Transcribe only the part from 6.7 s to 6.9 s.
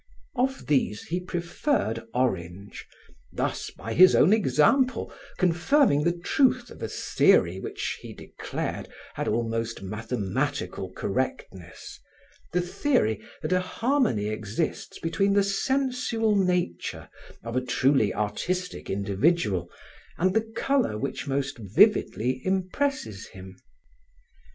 of a